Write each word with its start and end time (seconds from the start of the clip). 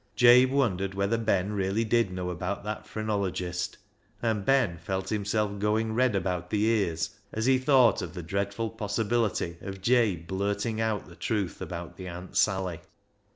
Jabe 0.15 0.47
wondered 0.49 0.95
whether 0.95 1.19
Ben 1.19 1.51
really 1.53 1.83
did 1.83 2.09
know 2.11 2.31
about 2.31 2.63
that 2.63 2.87
phrenologist, 2.87 3.77
and 4.19 4.43
Ben 4.43 4.79
felt 4.79 5.09
himself 5.09 5.59
going 5.59 5.93
red 5.93 6.15
about 6.15 6.49
the 6.49 6.63
ears 6.65 7.11
as 7.31 7.45
he 7.45 7.59
thought 7.59 8.01
of 8.01 8.15
the 8.15 8.23
dreadful 8.23 8.71
possibility 8.71 9.57
of 9.61 9.79
Jabe 9.79 10.25
blurting 10.25 10.81
out 10.81 11.05
the 11.07 11.15
truth 11.15 11.61
about 11.61 11.97
the" 11.97 12.07
Aunt 12.09 12.35
Sally." 12.35 12.79